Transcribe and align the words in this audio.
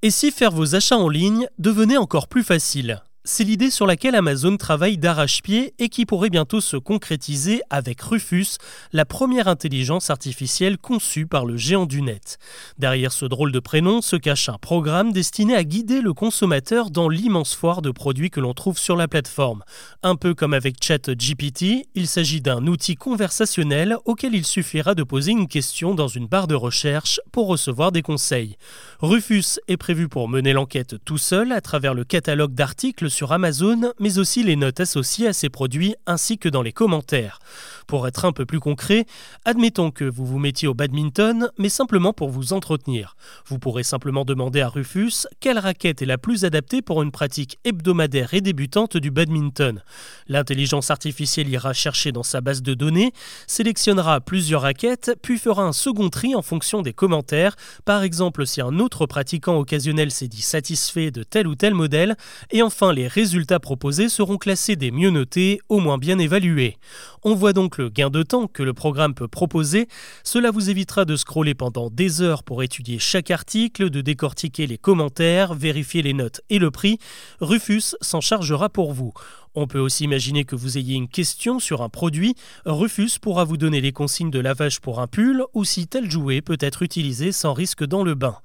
Et 0.00 0.10
si 0.12 0.30
faire 0.30 0.52
vos 0.52 0.76
achats 0.76 0.96
en 0.96 1.08
ligne 1.08 1.48
devenait 1.58 1.96
encore 1.96 2.28
plus 2.28 2.44
facile? 2.44 3.02
C'est 3.28 3.44
l'idée 3.44 3.70
sur 3.70 3.86
laquelle 3.86 4.14
Amazon 4.14 4.56
travaille 4.56 4.96
d'arrache-pied 4.96 5.74
et 5.78 5.90
qui 5.90 6.06
pourrait 6.06 6.30
bientôt 6.30 6.62
se 6.62 6.78
concrétiser 6.78 7.60
avec 7.68 8.00
Rufus, 8.00 8.56
la 8.94 9.04
première 9.04 9.48
intelligence 9.48 10.08
artificielle 10.08 10.78
conçue 10.78 11.26
par 11.26 11.44
le 11.44 11.58
géant 11.58 11.84
du 11.84 12.00
net. 12.00 12.38
Derrière 12.78 13.12
ce 13.12 13.26
drôle 13.26 13.52
de 13.52 13.60
prénom 13.60 14.00
se 14.00 14.16
cache 14.16 14.48
un 14.48 14.56
programme 14.56 15.12
destiné 15.12 15.54
à 15.54 15.62
guider 15.62 16.00
le 16.00 16.14
consommateur 16.14 16.90
dans 16.90 17.10
l'immense 17.10 17.54
foire 17.54 17.82
de 17.82 17.90
produits 17.90 18.30
que 18.30 18.40
l'on 18.40 18.54
trouve 18.54 18.78
sur 18.78 18.96
la 18.96 19.08
plateforme. 19.08 19.62
Un 20.02 20.16
peu 20.16 20.32
comme 20.32 20.54
avec 20.54 20.82
ChatGPT, 20.82 21.86
il 21.94 22.06
s'agit 22.06 22.40
d'un 22.40 22.66
outil 22.66 22.94
conversationnel 22.94 23.98
auquel 24.06 24.34
il 24.34 24.46
suffira 24.46 24.94
de 24.94 25.02
poser 25.02 25.32
une 25.32 25.48
question 25.48 25.94
dans 25.94 26.08
une 26.08 26.28
barre 26.28 26.46
de 26.46 26.54
recherche 26.54 27.20
pour 27.30 27.46
recevoir 27.46 27.92
des 27.92 28.00
conseils. 28.00 28.56
Rufus 29.00 29.60
est 29.68 29.76
prévu 29.76 30.08
pour 30.08 30.30
mener 30.30 30.54
l'enquête 30.54 30.96
tout 31.04 31.18
seul 31.18 31.52
à 31.52 31.60
travers 31.60 31.92
le 31.92 32.04
catalogue 32.04 32.54
d'articles 32.54 33.10
Amazon, 33.26 33.92
mais 33.98 34.18
aussi 34.18 34.42
les 34.42 34.56
notes 34.56 34.80
associées 34.80 35.28
à 35.28 35.32
ces 35.32 35.48
produits 35.48 35.94
ainsi 36.06 36.38
que 36.38 36.48
dans 36.48 36.62
les 36.62 36.72
commentaires. 36.72 37.40
Pour 37.86 38.06
être 38.06 38.24
un 38.24 38.32
peu 38.32 38.44
plus 38.44 38.60
concret, 38.60 39.06
admettons 39.44 39.90
que 39.90 40.04
vous 40.04 40.26
vous 40.26 40.38
mettiez 40.38 40.68
au 40.68 40.74
badminton, 40.74 41.50
mais 41.58 41.70
simplement 41.70 42.12
pour 42.12 42.28
vous 42.28 42.52
entretenir. 42.52 43.16
Vous 43.46 43.58
pourrez 43.58 43.82
simplement 43.82 44.24
demander 44.24 44.60
à 44.60 44.68
Rufus 44.68 45.26
quelle 45.40 45.58
raquette 45.58 46.02
est 46.02 46.06
la 46.06 46.18
plus 46.18 46.44
adaptée 46.44 46.82
pour 46.82 47.02
une 47.02 47.10
pratique 47.10 47.58
hebdomadaire 47.64 48.34
et 48.34 48.42
débutante 48.42 48.98
du 48.98 49.10
badminton. 49.10 49.82
L'intelligence 50.26 50.90
artificielle 50.90 51.48
ira 51.48 51.72
chercher 51.72 52.12
dans 52.12 52.22
sa 52.22 52.40
base 52.42 52.62
de 52.62 52.74
données, 52.74 53.12
sélectionnera 53.46 54.20
plusieurs 54.20 54.62
raquettes, 54.62 55.12
puis 55.22 55.38
fera 55.38 55.62
un 55.62 55.72
second 55.72 56.10
tri 56.10 56.34
en 56.34 56.42
fonction 56.42 56.82
des 56.82 56.92
commentaires. 56.92 57.56
Par 57.84 58.02
exemple, 58.02 58.46
si 58.46 58.60
un 58.60 58.78
autre 58.80 59.06
pratiquant 59.06 59.56
occasionnel 59.56 60.10
s'est 60.10 60.28
dit 60.28 60.42
satisfait 60.42 61.10
de 61.10 61.22
tel 61.22 61.46
ou 61.46 61.54
tel 61.54 61.72
modèle, 61.74 62.16
et 62.50 62.62
enfin 62.62 62.92
les 62.98 63.06
résultats 63.06 63.60
proposés 63.60 64.08
seront 64.08 64.38
classés 64.38 64.74
des 64.74 64.90
mieux 64.90 65.10
notés 65.10 65.60
au 65.68 65.78
moins 65.78 65.98
bien 65.98 66.18
évalués. 66.18 66.78
On 67.22 67.36
voit 67.36 67.52
donc 67.52 67.78
le 67.78 67.90
gain 67.90 68.10
de 68.10 68.24
temps 68.24 68.48
que 68.48 68.64
le 68.64 68.72
programme 68.72 69.14
peut 69.14 69.28
proposer. 69.28 69.86
Cela 70.24 70.50
vous 70.50 70.68
évitera 70.68 71.04
de 71.04 71.14
scroller 71.14 71.54
pendant 71.54 71.90
des 71.90 72.22
heures 72.22 72.42
pour 72.42 72.64
étudier 72.64 72.98
chaque 72.98 73.30
article, 73.30 73.88
de 73.90 74.00
décortiquer 74.00 74.66
les 74.66 74.78
commentaires, 74.78 75.54
vérifier 75.54 76.02
les 76.02 76.12
notes 76.12 76.40
et 76.50 76.58
le 76.58 76.72
prix. 76.72 76.98
Rufus 77.40 77.94
s'en 78.00 78.20
chargera 78.20 78.68
pour 78.68 78.92
vous. 78.92 79.12
On 79.54 79.66
peut 79.66 79.78
aussi 79.78 80.04
imaginer 80.04 80.44
que 80.44 80.56
vous 80.56 80.78
ayez 80.78 80.94
une 80.94 81.08
question 81.08 81.58
sur 81.58 81.82
un 81.82 81.88
produit. 81.88 82.34
Rufus 82.64 83.18
pourra 83.20 83.44
vous 83.44 83.56
donner 83.56 83.80
les 83.80 83.92
consignes 83.92 84.30
de 84.30 84.38
lavage 84.38 84.80
pour 84.80 85.00
un 85.00 85.06
pull 85.06 85.44
ou 85.54 85.64
si 85.64 85.86
tel 85.86 86.10
jouet 86.10 86.40
peut 86.40 86.58
être 86.60 86.82
utilisé 86.82 87.32
sans 87.32 87.52
risque 87.52 87.84
dans 87.84 88.02
le 88.02 88.14
bain. 88.14 88.36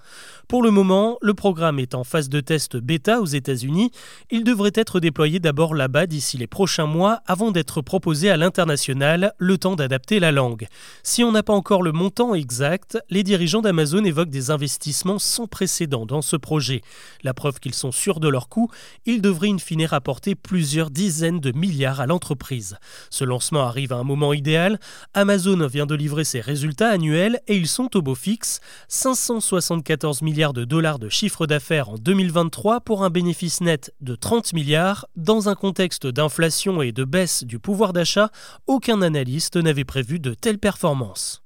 Pour 0.47 0.61
le 0.61 0.71
moment, 0.71 1.17
le 1.21 1.33
programme 1.33 1.79
est 1.79 1.95
en 1.95 2.03
phase 2.03 2.29
de 2.29 2.39
test 2.41 2.77
bêta 2.77 3.21
aux 3.21 3.25
États-Unis. 3.25 3.91
Il 4.29 4.43
devrait 4.43 4.71
être 4.75 4.99
déployé 4.99 5.39
d'abord 5.39 5.73
là-bas 5.73 6.05
d'ici 6.05 6.37
les 6.37 6.47
prochains 6.47 6.85
mois 6.85 7.21
avant 7.25 7.51
d'être 7.51 7.81
proposé 7.81 8.29
à 8.29 8.37
l'international, 8.37 9.33
le 9.37 9.57
temps 9.57 9.75
d'adapter 9.75 10.19
la 10.19 10.31
langue. 10.31 10.67
Si 11.01 11.23
on 11.23 11.31
n'a 11.31 11.43
pas 11.43 11.53
encore 11.53 11.81
le 11.81 11.91
montant 11.91 12.35
exact, 12.35 12.97
les 13.09 13.23
dirigeants 13.23 13.61
d'Amazon 13.61 14.03
évoquent 14.03 14.29
des 14.29 14.51
investissements 14.51 15.19
sans 15.19 15.47
précédent 15.47 16.05
dans 16.05 16.21
ce 16.21 16.35
projet. 16.35 16.81
La 17.23 17.33
preuve 17.33 17.59
qu'ils 17.59 17.73
sont 17.73 17.91
sûrs 17.91 18.19
de 18.19 18.27
leur 18.27 18.49
coût, 18.49 18.69
ils 19.05 19.21
devraient 19.21 19.49
in 19.49 19.57
fine 19.57 19.85
rapporter 19.85 20.35
plusieurs 20.35 20.91
dizaines 20.93 21.41
de 21.41 21.51
milliards 21.51 21.99
à 21.99 22.05
l'entreprise. 22.05 22.77
Ce 23.09 23.25
lancement 23.25 23.63
arrive 23.63 23.91
à 23.91 23.97
un 23.97 24.03
moment 24.03 24.31
idéal. 24.31 24.79
Amazon 25.13 25.67
vient 25.67 25.85
de 25.85 25.95
livrer 25.95 26.23
ses 26.23 26.39
résultats 26.39 26.89
annuels 26.89 27.41
et 27.47 27.57
ils 27.57 27.67
sont 27.67 27.97
au 27.97 28.01
beau 28.01 28.15
fixe. 28.15 28.61
574 28.87 30.21
milliards 30.21 30.53
de 30.53 30.63
dollars 30.63 30.99
de 30.99 31.09
chiffre 31.09 31.45
d'affaires 31.45 31.89
en 31.89 31.95
2023 31.95 32.81
pour 32.81 33.03
un 33.03 33.09
bénéfice 33.09 33.59
net 33.59 33.93
de 33.99 34.15
30 34.15 34.53
milliards. 34.53 35.07
Dans 35.15 35.49
un 35.49 35.55
contexte 35.55 36.07
d'inflation 36.07 36.81
et 36.81 36.91
de 36.91 37.03
baisse 37.03 37.43
du 37.43 37.59
pouvoir 37.59 37.91
d'achat, 37.91 38.29
aucun 38.67 39.01
analyste 39.01 39.57
n'avait 39.57 39.83
prévu 39.83 40.19
de 40.19 40.33
telles 40.33 40.59
performances. 40.59 41.42